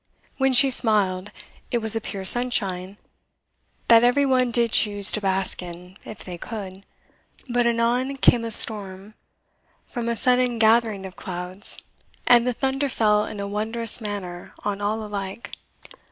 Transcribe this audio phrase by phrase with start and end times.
[0.39, 1.29] When she smiled,
[1.69, 2.97] it was a pure sunshine,
[3.87, 6.87] that every one did choose to bask in, if they could;
[7.47, 9.13] but anon came a storm
[9.85, 11.77] from a sudden gathering of clouds,
[12.25, 15.51] and the thunder fell in a wondrous manner on all alike."